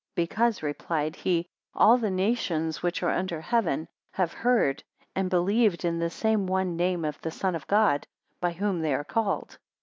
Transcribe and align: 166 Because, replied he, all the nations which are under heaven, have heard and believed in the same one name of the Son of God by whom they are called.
166 0.15 0.15
Because, 0.15 0.63
replied 0.67 1.15
he, 1.15 1.45
all 1.75 1.95
the 1.95 2.09
nations 2.09 2.81
which 2.81 3.03
are 3.03 3.11
under 3.11 3.39
heaven, 3.39 3.87
have 4.13 4.33
heard 4.33 4.83
and 5.15 5.29
believed 5.29 5.85
in 5.85 5.99
the 5.99 6.09
same 6.09 6.47
one 6.47 6.75
name 6.75 7.05
of 7.05 7.21
the 7.21 7.29
Son 7.29 7.53
of 7.53 7.67
God 7.67 8.07
by 8.39 8.53
whom 8.53 8.81
they 8.81 8.95
are 8.95 9.03
called. 9.03 9.59